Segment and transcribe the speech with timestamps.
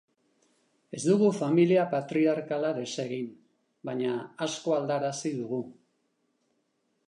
[0.99, 3.29] Ez dugu familia patriarkala desegin,
[3.91, 4.17] baina
[4.49, 5.65] asko aldarazi dugu.